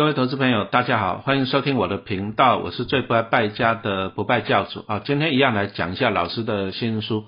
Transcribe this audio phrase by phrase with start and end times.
[0.00, 5.02] 各位投资朋友，大家好，欢迎收听我的频道，我是最不爱败家的不败教主啊。
[5.04, 7.20] 今天一样来讲一下老师的新书《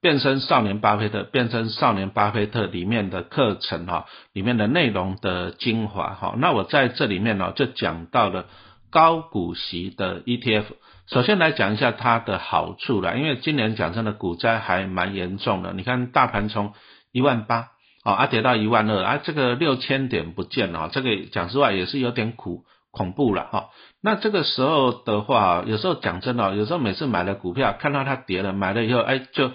[0.00, 6.34] 变身少年巴菲特》，变身少年巴菲特里面的课程哈，里面的内容的精华哈。
[6.38, 8.46] 那我在这里面呢，就讲到了
[8.90, 10.64] 高股息的 ETF。
[11.06, 16.72] 首先来讲一下它的好处了，因为今年讲真的股灾还蛮严重的，你看大盘从
[17.12, 17.68] 一万八。
[18.06, 23.70] 啊，啊跌到一万二，啊这个六千点不见了，这个讲实话也是有点苦恐怖了哈。
[24.00, 29.50] 那这个时候的话，有时候讲真的，有时候每次买了股票，看到它跌了，买了以后，哎就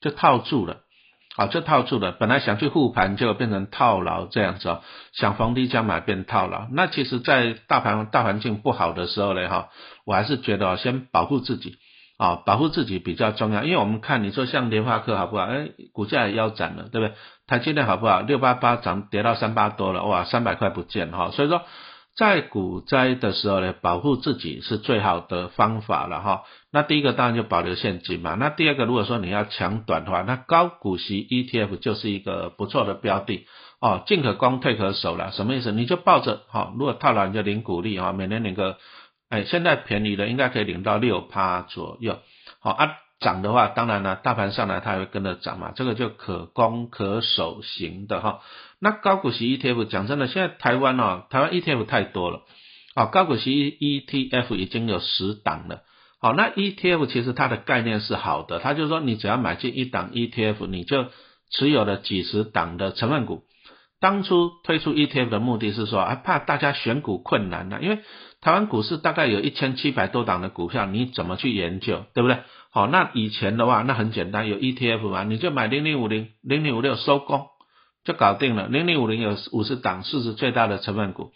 [0.00, 0.82] 就套住了，
[1.34, 2.12] 啊就套住了。
[2.12, 4.82] 本来想去护盘，就变成套牢这样子哦。
[5.12, 6.68] 想逢低加买变套牢。
[6.70, 9.70] 那其实，在大盘大环境不好的时候呢，哈，
[10.06, 11.78] 我还是觉得先保护自己。
[12.22, 15.42] 啊，保护自己比较重要，因为我们看你说像联发科好不好？
[15.42, 17.14] 哎，股价也腰斩了，对不对？
[17.48, 18.20] 台积电好不好？
[18.20, 21.32] 六八八涨跌到三八多了，哇，三百块不见哈。
[21.32, 21.62] 所以说，
[22.16, 26.42] 在股灾的时候呢，保护自己是最好的方法了哈。
[26.70, 28.36] 那第一个当然就保留现金嘛。
[28.38, 33.48] 那第二个，如果说你要抢短的话，那高股息 ETF 就是一个不错的标的
[33.80, 35.32] 哦，进可攻退可守了。
[35.32, 35.72] 什么意思？
[35.72, 38.76] 你就抱着哈，如果套牢你就领股利哈，每年领个。
[39.32, 42.18] 哎，现在便宜的应该可以领到六趴左右，
[42.60, 48.40] 好啊，涨的话，当然了，大盘上来它也会跟着涨嘛，这个就可攻可守型的哈。
[48.78, 52.42] 那高股息 ETF 讲真的，现在台湾哦，台湾 ETF 太多了，
[52.94, 55.80] 啊，高股息 ETF 已经有十档了，
[56.20, 61.06] 好，那 ETF 其实它的概念是好的，它就是说你只要买进一档 ETF，你就
[61.50, 63.44] 持有了几十档的成分股。
[63.98, 68.00] 当初推出 ETF 的目的是说，啊，怕大家选股困难呢，因为
[68.42, 72.38] 台湾股市大概有一千七百多档的股票，你怎么去研究，对不对？
[72.72, 77.46] 好，那以前的话，那很简单，有 ETF 嘛，你就买零零五零、零零五六收工
[78.02, 78.66] 就搞定了。
[78.66, 81.30] 零零五零有五十档市值最大的成分股，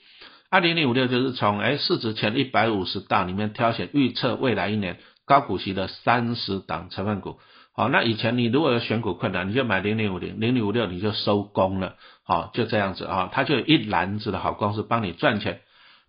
[0.50, 7.38] 二零零五六就是从哎市值前一百五十档里面挑选预测未来一年高股息的三十档成分股。
[7.72, 11.94] 好，那以前你如果有选股困难，你就买零零五零、零零五六，你就收工了。
[12.24, 15.60] 好，就这样子啊，它就有一篮子的好公司帮你赚钱。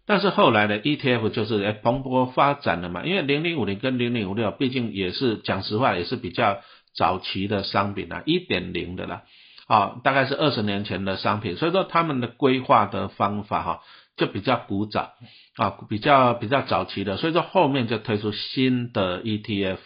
[0.08, 6.62] 但是后来的 ETF 就是诶蓬勃发展了嘛，因为零零五零跟零零五六毕竟也是讲实话也是比较
[6.96, 9.24] 早期的商品啊，一点零的啦，
[9.68, 13.82] 啊，大概是二十年前的商品，所以说他们的规划的方法哈
[14.16, 15.12] 就比较古早
[15.58, 19.78] 啊，比较比较早期的，所以说后面就推出新的 ETF，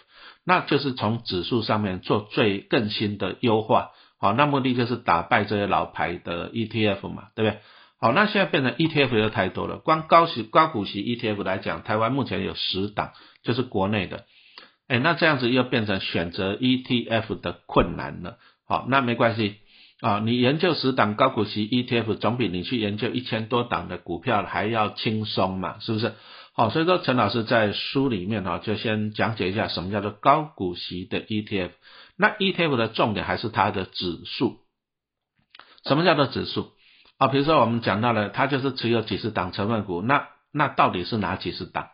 [0.45, 3.89] 那就是从指数上面做最更新的优化，
[4.19, 7.59] 好，那目的就是打败这些老牌的 ETF 嘛，对不对？
[8.01, 9.77] 好，那现在变成 ETF 又太多了。
[9.77, 13.11] 光高息高股息 ETF 来讲，台湾目前有十档，
[13.43, 14.25] 就是国内的。
[14.87, 18.39] 哎，那这样子又变成选择 ETF 的困难了。
[18.67, 19.57] 好，那没关系
[20.01, 26.13] 啊，你研究十档高股息 ETF，总比你去研究一千多档的股票还要轻松嘛，是不是？
[26.53, 31.69] 好，所以说陈老师在书里面哈，就先讲解一下什么叫做高股息的 ETF。
[32.17, 34.57] 那 ETF 的重点还是它的指数。
[35.85, 36.71] 什么叫做指数？
[37.21, 41.89] 啊，比如说我们讲到了，它就是持有几十档成分股，那那到底是哪几十档？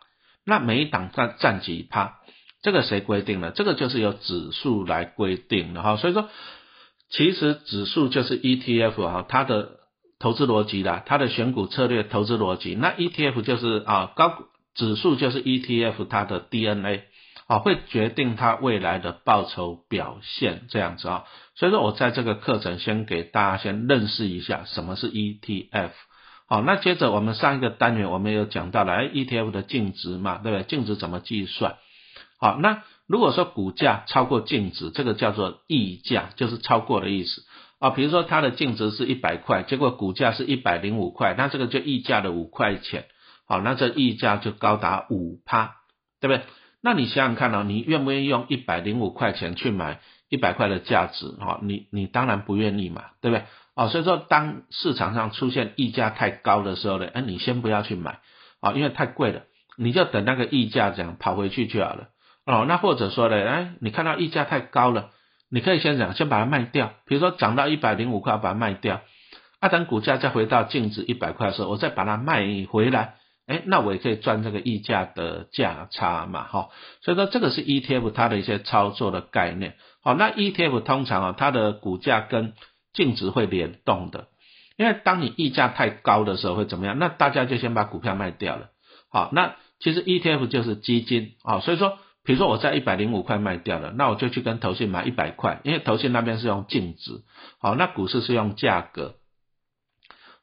[0.46, 2.20] 那每一档占占几趴？
[2.62, 3.50] 这个谁规定的？
[3.50, 5.98] 这个就是由指数来规定的哈。
[5.98, 6.30] 所以说，
[7.10, 9.80] 其实指数就是 ETF 哈，它的
[10.18, 12.74] 投资逻辑啦，它的选股策略投资逻辑。
[12.74, 17.02] 那 ETF 就是啊高指数就是 ETF 它的 DNA。
[17.48, 25.90] 啊，会决定它未来的报酬表现这样子啊，所以说我在这个课程先给大家先认识一下什么是 ETF。
[26.46, 30.64] 好，那接着我们上一个单元我们有讲到了，，ETF 的净值嘛，对不对？
[30.64, 31.76] 净值怎么计算？
[32.38, 37.44] 好，那如果说股价超过净值，这个叫做溢价，就是超过的意思
[37.78, 37.90] 啊。
[37.90, 43.06] 比如说它的净值是一百块，结果股价是一百零五块，那这个就溢价的五块钱，
[43.46, 45.76] 好，那这溢价就高达五趴，
[46.20, 46.42] 对不对？
[46.88, 50.00] 那你想想看哦，你愿不愿意用一百零五块钱去买
[50.30, 51.28] 一百块的价值？
[51.32, 53.44] 哈，你你当然不愿意嘛，对不对？
[53.74, 58.20] 哦，所以说当市场上出现溢价太高的时候呢，哎，你先不要去买
[58.60, 59.42] 啊，因为太贵了，
[59.76, 62.08] 你就等那个溢价这样跑回去就好了。
[62.46, 65.10] 哦，那或者说呢，哎，你看到溢价太高了，
[65.50, 66.94] 你可以先讲，先把它卖掉。
[67.04, 69.02] 比如说涨到一百零五块，把它卖掉，
[69.60, 73.16] 啊，等股价再回到净值一百块的时候，我再把它卖回来。
[73.48, 76.68] 哎，那我也可以赚这个溢价的价差嘛，哈，
[77.00, 79.76] 所以说这个是 ETF 它的一些操作的概念。
[80.02, 82.52] 好，那 ETF 通常啊，它的股价跟
[82.92, 84.28] 净值会联动的，
[84.76, 86.98] 因为当你溢价太高的时候会怎么样？
[86.98, 88.68] 那大家就先把股票卖掉了。
[89.10, 97.22] 好，那其实 ETF 就是基金啊，所以说，比如说我在一百零五块卖掉了，那我就去跟投信买一百块，因为投信那边是用净值，
[97.60, 99.14] 好，那股市是用价格。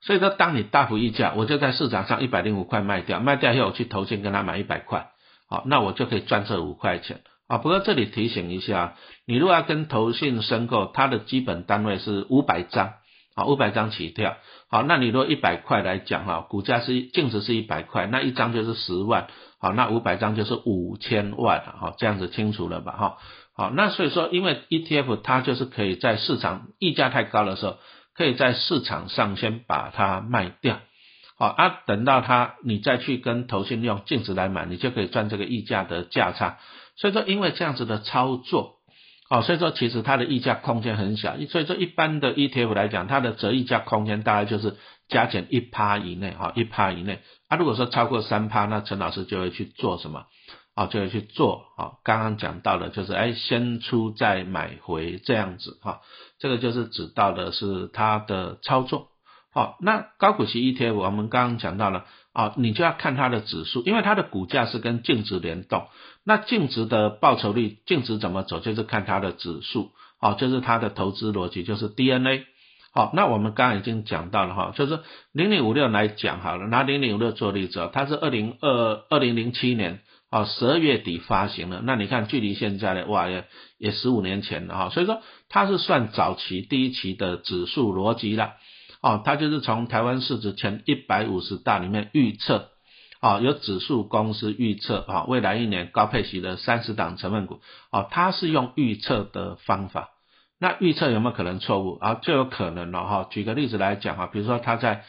[0.05, 5.09] 所以说，当你大幅溢价，我就在市场上一百零五块卖掉，卖掉以后我去投信跟他买一百块，
[5.49, 7.57] 好，那我就可以赚这五块钱啊。
[7.57, 8.93] 不过这里提醒一下，
[9.25, 12.93] 你如果要跟投信申购，它的基本单位是五百张，
[13.35, 14.37] 好，五百张起跳，
[14.69, 19.25] 好，那你如果一百块来讲哈，股价是净值是一百块，那一张就是十万，
[19.59, 22.91] 好，那五百张就是五千万，好，这样子清楚了吧？
[22.91, 23.17] 哈。
[23.57, 27.77] 好，那所以说，因为 ETF 它就是可以在市场溢价太高的时候，
[28.15, 30.79] 可以在市场上先把它卖掉，
[31.37, 36.57] 好啊，等到它你再去跟投信用净值来买，你就可以赚这个溢价的价差。
[36.95, 38.75] 所以说，因为这样子的操作，
[39.29, 41.35] 好，所以说其实它的溢价空间很小。
[41.49, 44.77] 所以说，一般的 ETF 来讲，它的折溢价空间大概就是
[45.09, 47.19] 加减一趴以内，哈，一趴以内。
[47.49, 50.25] 啊，如果说超过三趴，那陈老师就会去做什么？
[50.75, 51.93] 啊，就要去做啊！
[52.03, 56.01] 刚刚讲到的，就是哎，先出再买回这样子哈，
[56.37, 59.07] 这个就是指到的是它的操作。
[59.53, 65.87] 好，那高股息 ETF 我们刚刚讲到了啊，你就要看它的指数，因为它的股价是跟净值联动。
[66.25, 69.91] 那净值的报酬率，净值怎么走，就是看它的指数。
[70.19, 72.43] 好，就是它的投资逻辑，就是 DNA。
[72.93, 74.99] 好，那我们刚刚已经讲到了哈，就是
[75.31, 80.01] 零零五六来讲好了，拿零零五六做例子，它是二零二二零零七年。
[80.31, 83.45] 哦，十二月底发行了，那你看距离现在呢，哇，也
[83.77, 88.53] 也十五年前了哈，所以说它是算早期第一期的指数逻辑了，
[89.01, 92.71] 哦，它就是从台湾市值前一百五十大里面预测，
[93.21, 97.61] 哦，有指数公司预测啊，未来一年高配息的三十档成分股，
[97.91, 100.09] 哦，它是用预测的方法，
[100.59, 101.97] 那预测有没有可能错误？
[101.99, 102.15] 啊？
[102.15, 103.27] 就有可能了哈。
[103.29, 105.05] 举个例子来讲哈，比如说它在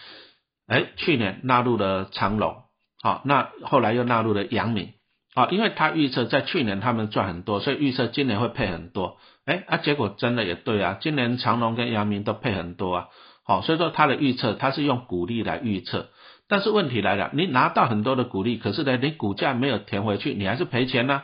[0.69, 2.65] 哎去年纳入了长隆，
[3.03, 4.93] 好，那后来又纳入了阳明。
[5.37, 9.19] 啊，因为他预测在去年他们赚很多，所以预测今年会配很多。
[9.45, 13.09] 哎，啊，结果真的也对啊，今年长隆跟阳明都配很多啊。
[13.45, 16.09] 好，所以说他的预测他是用股利来预测，
[16.49, 21.23] 但是问题来了，你拿到很多的股利，可是呢，你股价没有填回去，你还是赔钱呢。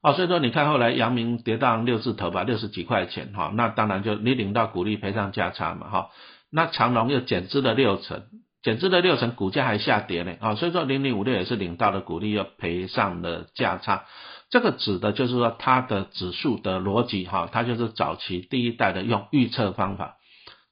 [0.00, 6.10] 哦，所以说你看后来阳明跌到六字头吧，六十几块钱哈，那当然就你领到股利赔上价差嘛哈。
[6.52, 8.22] 那长隆又减资了六成。
[8.62, 14.04] 减资的六成，股价还下跌呢啊，所以说零零五六也是领到了股利，又赔上了价差。
[14.50, 20.16] 这个指的就是说它的指数的逻辑哈，它就是早期第一代的用预测方法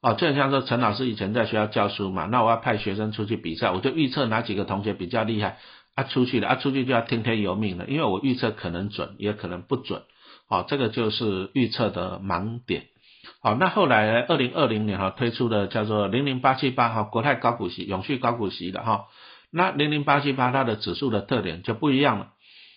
[0.03, 5.59] 哦，就像说陈老师以前在学校教书嘛，那我要派学生出去比赛，我就预测哪几个同学比较厉害
[5.95, 10.03] 啊，出去了啊，出去就要听天由命了，因为我预测可能准，也可能不准，
[10.49, 12.89] 哦，这个就是预测的盲点。
[13.41, 19.07] 好，那后来二零二零年哈推出的叫做零零八七八哈国泰高股息永续高股息的哈，
[19.53, 22.29] 那零零八七八它的指数的特点就不一样了，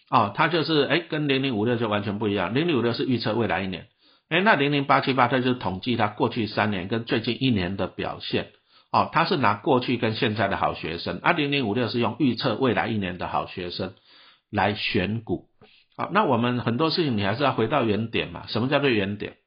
[0.09, 3.88] 哦，它就是哎跟零零五六就完全不一样，零零五六是预测未来一年，
[4.30, 8.51] 哎那零零八七八它就是统计它过去三年跟最近一年的表现，
[8.92, 13.94] 哦，它是拿过去跟现在的好学生，而零零五六是用预测未来一年的好学生
[14.51, 15.48] 来选股，
[15.98, 19.38] 好，那我们很多事情你还是要回到原点嘛，什么叫做原点？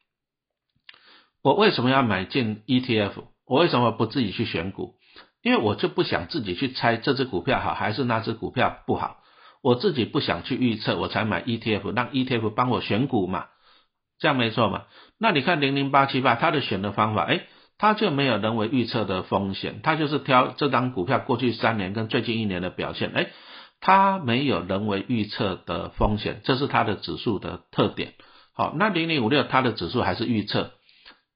[1.45, 3.13] 我为什么要买进 ETF？
[3.47, 4.95] 我为什么不自己去选股？
[5.43, 9.19] 因为我就不想自己去猜这只股票好还是那只股票不好。
[9.63, 13.49] 我自己不想去预测，我才买 ETF，让 ETF 帮我选股嘛，
[14.19, 14.85] 这样没错嘛？
[15.19, 17.43] 那你看零零八七八它的选的方法，哎，
[17.77, 23.27] 它就没有人为预测的风险，它就是挑这张股票过去三年跟最近一年的表现，哎，
[23.83, 28.15] 它没有人为预测的风险，这是它的指数的特点。
[28.55, 30.71] 好，那零零五六它的指数还是预测。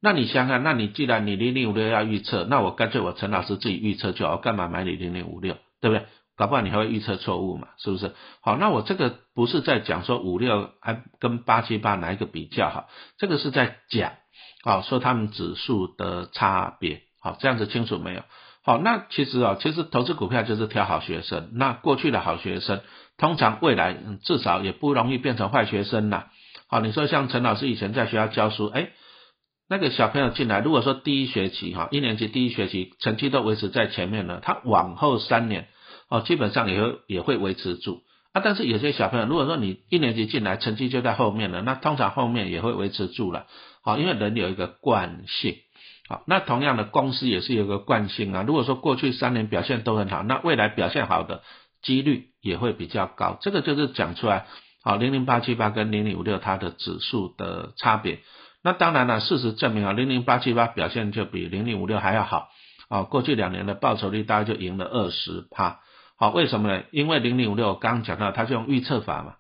[0.01, 6.07] 那你想想，那你既然你零零五六要预测，那我干脆我陈老师自己预测就好，干嘛买你零零五六，对不对？
[6.37, 8.15] 搞不好你还会预测错误嘛，是不是？
[8.41, 12.89] 好，那我这个不是在讲说五六还跟八七八哪一个比较好，
[13.19, 14.13] 这个是在讲，
[14.63, 18.23] 好说他们指数的差别，好这样子清楚没有？
[18.63, 22.83] 好，那其实啊，其实投资股票就是挑好学生，那过去的好学生，
[23.17, 26.27] 通常未来至少也不容易变成坏学生呐。
[26.69, 28.91] 好，你说像陈老师以前在学校教书，哎。
[29.71, 35.69] 那个小朋友进来，如果说第一学期哈，一年级第一学期成绩都维持在前面了，他往后三年
[36.09, 38.01] 哦，基本上也会也会维持住
[38.33, 38.41] 啊。
[38.43, 43.47] 但是有些小朋友，如果说你一年级进来成绩就在后面了，那通常后面也会维持住了，
[43.83, 45.57] 好，因为人有一个惯性，
[46.09, 48.43] 好，那同样的公司也是有个惯性啊。
[48.47, 51.43] 如果说过去三年表现都很好，那未来表现好的
[51.83, 53.37] 几率也会比较高。
[53.43, 54.47] 这个就是讲出来，
[54.83, 58.21] 好，零零八七八跟零零五六它的指数的差别。
[58.69, 62.51] 那当然了，事实证明啊，零零八七八表现就比零零五六还要好
[62.91, 63.05] 啊。
[63.05, 65.81] 过去两年的报酬率大概就赢了二十趴。
[66.19, 66.83] 好，为什么呢？
[66.91, 69.37] 因为零零五六刚刚讲到，它是用预测法嘛。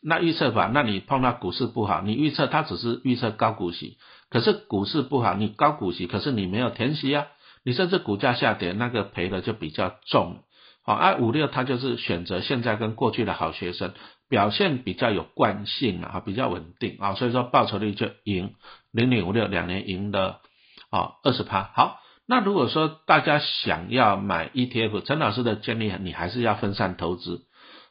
[0.00, 3.98] 那预测法，那你碰到股市不好，你预测它只是预测高股息，
[4.30, 7.26] 可是股市不好，你高股息，可是你没有填息啊，
[7.64, 10.44] 你甚至股价下跌，那个赔的就比较重。
[10.88, 13.92] 好，而五六它就是选择现在跟过去的好学生
[14.30, 18.54] 表现比较有惯性啊，比较稳定啊，所以说报酬率就赢
[18.90, 20.40] 零零五六两年赢的
[20.88, 21.64] 啊二十趴。
[21.74, 27.42] 好，那如果说大家想要买 ETF，陈老师的建议你还是要分散投资。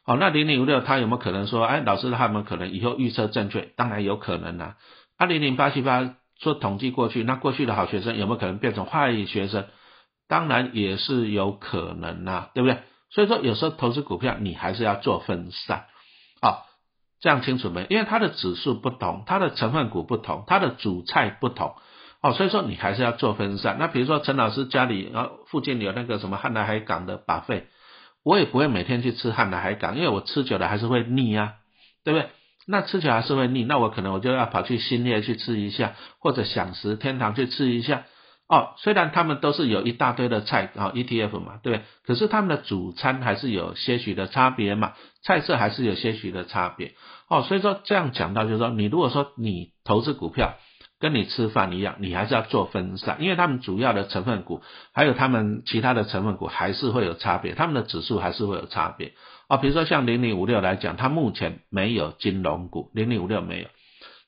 [0.04, 3.60] 好，那零零五六它有没有可能说，哎，老师他们可能以后预测正确？
[3.76, 4.74] 当然有可能啊。
[5.16, 9.66] 二零零八七八说统计过去，那过去的好学生有没有可能变成坏学生？
[10.28, 12.78] 当然也是有可能啊，对不对？
[13.10, 15.86] 所以说有时候投资股票你还是要做分散，
[16.42, 16.68] 啊，
[17.20, 17.86] 这样清楚没？
[17.88, 21.74] 因为它的指数不同，它的成分股不同，它的主菜不同，
[22.20, 23.76] 哦，所以说你还是要做分散。
[23.78, 27.66] 那比如说陈老师家里啊附近有那个什么汉来海港的把费，
[28.22, 31.54] 我也不会每天去吃汉来海港，因为我吃久了还是会腻啊，
[32.04, 32.28] 对不对？
[32.66, 38.04] 那吃起来还是会腻，那我可能我就要跑去新业去吃一下，或者享食天堂去吃一下。
[38.48, 41.84] 哦，虽然他们都是有一大堆的菜啊，ETF 嘛，对不对？
[42.06, 46.94] 可是他们的主餐还是有些许的差别嘛，菜色还是有些许的差别。
[47.28, 50.54] 哦，所以说这样讲到就是说，你如果说你投资股票
[50.98, 54.62] 跟你吃饭一样，你还是要做分散，因为他们主要的成分股
[54.94, 59.12] 还有他们其他的成分股还是会有差别，他们的指数还是会有差别。
[59.48, 63.68] 啊，比如说像零零五六来讲，它目前没有金融股，零零五六没有。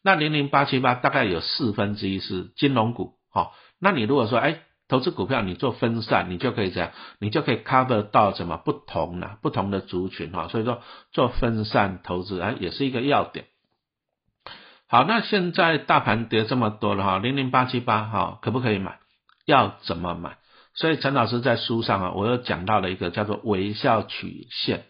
[0.02, 10.82] 那零零八七八大概有四分之一是金融股，好，那你如果说哎，投资股票你做分散，你就可以这样，你就可以 cover 到什么不同的不同的族群哈，所以说
[11.12, 13.46] 做分散投资啊也是一个要点。
[14.88, 18.98] 好，那现在大盘跌这么多了哈，零零八七八哈，可不可以买？
[19.46, 20.38] 要怎么买？
[20.74, 24.84] 所以陈老师在书上啊，我又讲到了一个叫做微笑曲线。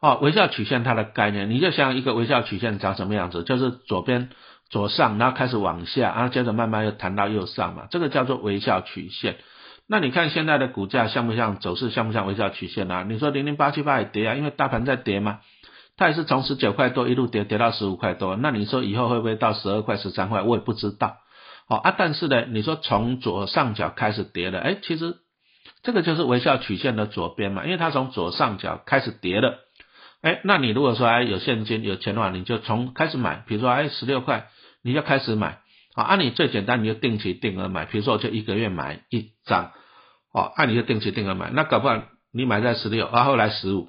[0.00, 4.30] 哦，微笑曲线它的概念，你就像一个微笑曲线长什么样子，就是左边
[4.70, 9.36] 左上，然后开始往下，然后接着慢慢又弹到右上嘛，这个叫做微笑曲线。
[9.88, 13.04] 那你看现在的股价像不像走势，像不像微笑曲线啊？
[13.08, 15.40] 你说零零八七八也跌啊，因为大盘在跌嘛，
[15.96, 20.42] 它也是从十九块多一路跌跌到十五块多，那你说以后会不会到十二块、十三块？
[20.42, 21.16] 我也不知道。
[21.66, 25.16] 好啊，但是呢，你说从左上角开始跌了，哎，其实
[25.82, 29.58] 这个就是微笑曲线的左边嘛，因为它从左上角开始跌了。
[30.20, 34.48] 哎，那你如果说哎有现金有钱的话，你就从开始买，比如说哎十六块，
[34.82, 35.60] 你就开始买，
[35.94, 39.72] 啊，按你最简单你就定期定额买，比如说我就一个月买一张，
[40.32, 43.88] 哦，按你就定期定额买，那搞不好你买在十六，啊后来十五，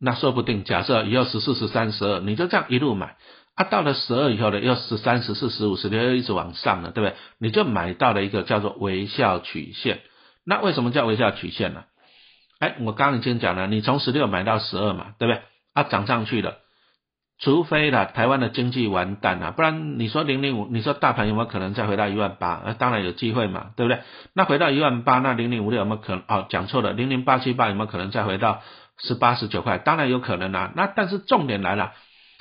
[0.00, 3.16] 那说不定假设以后十四十三十二，你就这样一路买，
[3.54, 7.16] 啊到了十二以后呢，又十三十四十五十六又一直往上了，对不对？
[7.38, 10.00] 你就买到了一个叫做微笑曲线，
[10.44, 11.84] 那为什么叫微笑曲线呢？
[12.58, 15.42] 哎，我刚刚已经讲了，你从十六买到十二嘛，对不对？
[15.74, 16.58] 啊，涨上去了，
[17.40, 22.60] 除非了台湾的经济完蛋了，不然你说零零五，你说大盘有没有可能再回到一万八？
[22.64, 24.00] 呃，当然有机会嘛，对不对？
[24.34, 26.24] 那回到一万八，那零零五六有没有可能？
[26.26, 28.62] 哦，讲错了，零零八七八有没有可能再回到
[28.98, 29.78] 十八十九块？
[29.78, 30.72] 当然有可能啊。
[30.74, 31.92] 那但是重点来了，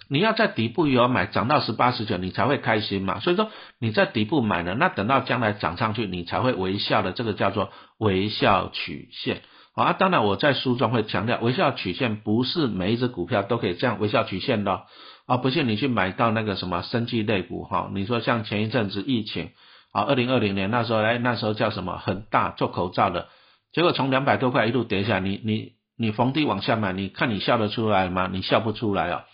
[0.10, 3.20] 你要在底部有买，涨到十八十九，你才会开心嘛。
[3.20, 9.42] 所以说你在底部买了，那等到将来涨上去，你才会微笑的，这个叫做微笑曲线。
[9.78, 14.86] 啊，当然我在书中会强调，微笑曲线不是每一只股票都可以这样微笑曲线的，
[15.28, 19.52] 啊，不信你去买到那个什么生技类股哈，你说像前一阵子疫情，
[19.92, 23.28] 啊，二零二零年那时候，哎，那时候叫什么很大做口罩的，
[23.72, 28.28] 结果从两百多块一路跌下，你你你逢低往下买，你看你笑得出来吗？
[28.34, 29.26] 你笑不出来啊，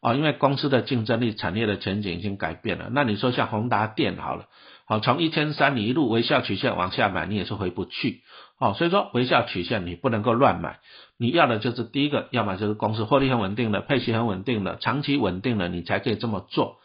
[0.00, 2.88] 啊，因为公司的竞争力、产业的前景已经改变了。
[2.90, 4.46] 那你说像宏达电好了，
[4.86, 8.22] 好，从一千三你一路微笑曲线往下买，你也是回不去。
[8.58, 10.78] 哦，所以说微笑曲线你不能够乱买，
[11.18, 16.76] 你要的就是第一个，要么就是公司获利很稳定的，配息很稳定的，长期稳定的，你才可以这么做。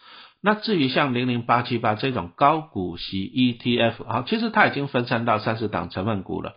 [0.42, 6.56] 那至于像零零八七八这种高股息 ETF，啊，其实它已经分散到三十档成分股了，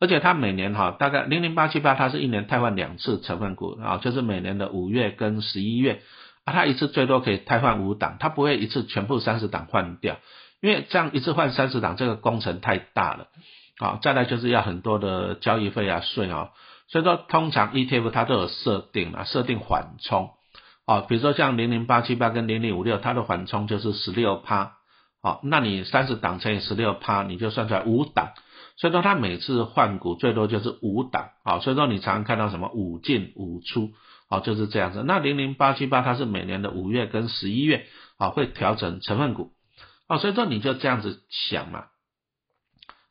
[0.00, 6.00] 而且它每年哈大概零零八七八它是一年汰换两次成分股啊，就是每年的五月跟十一月
[6.44, 10.18] 啊，它一次最多可以汰换五档，它不会一次全部三十档换掉，
[10.62, 13.26] 因为这样一次换三十档这个工程太大了。
[13.78, 16.50] 好，再来就是要很多的交易费啊税啊，
[16.88, 20.30] 所以说通常 ETF 它都有设定啊，设定缓冲。
[20.86, 24.76] 啊，比如说像零零八七八跟零零五六，它的缓冲就是十六趴，
[25.20, 28.34] 好，那你三十档乘以十六趴，你就算出来五档，
[28.76, 33.90] 所以说它每次换股最多就是五档，好，所以说你常看到什么五进五出，
[34.30, 35.02] 好，就是这样子。
[35.04, 37.84] 那零零八七八它是每年的五月跟十一月
[38.16, 39.50] 啊会调整成分股，
[40.06, 41.86] 啊，所以说你就这样子想嘛。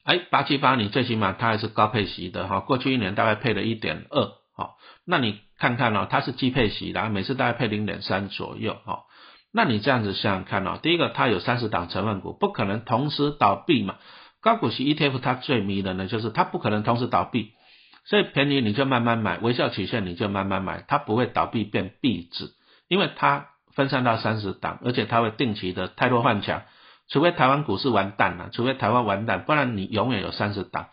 [0.06, 9.06] 哎，八七八，你最起码它还是高配息的哈，过去一年大概配了一点二，好，那你看看哦，它是低配息的，每次大概配零点三左右，哈，
[9.52, 13.96] 那你这样子想想看哦，第一个它有三十档成分股，不可能同时倒闭嘛，
[14.42, 17.54] 高股息 ETF 它最迷人的就是它不可能同时倒闭，
[18.06, 22.52] 所以便宜你就慢慢买，微笑曲线你就慢慢买，它不会倒闭变壁纸，
[22.88, 26.62] 因为它分散到三十档，而且它会定期的太弱换强，
[27.08, 30.88] 除非台湾股市完蛋了，除非台湾完蛋，不然你永远有三十档。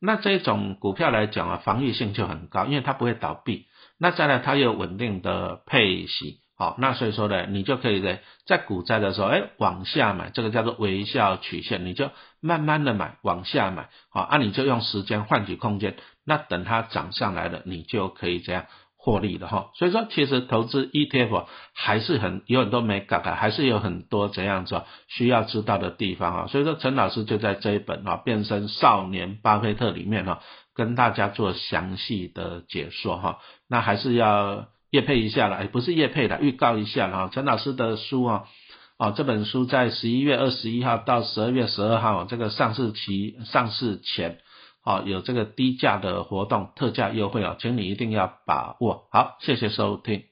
[0.00, 3.66] 那这种股票来讲啊，防御性就很高，因为它不会倒闭。
[3.98, 12.10] 那再来，它有稳定的配息，好，那所以说呢，你就可以在在股灾的时候，哎，往下买，这个叫做微笑曲线，你就
[12.40, 18.66] 慢慢的买，往下买，好，啊，你就用时间换取空间，那等它涨上来了，你就可以这样。
[19.08, 26.46] 获利的哈，所以说其实投资 ETF 还是很有很多没搞的，还是有很多怎样子需要知道的地方啊。
[26.46, 30.42] 所以说陈老师就在这一本啊《变身少年巴菲特》里面哈，
[30.74, 33.38] 跟大家做详细的解说哈。
[33.66, 37.30] 那还是要叶配一下了，不是叶配的，预告一下了。
[37.32, 38.44] 陈老师的书啊，
[38.98, 44.40] 啊这本书在十一月二十一号到十二月十二号这个上市期上市前。
[44.80, 49.08] 好，有这个低价的活动，特价优惠哦，请你一定要把握。
[49.10, 50.27] 好，谢谢收听。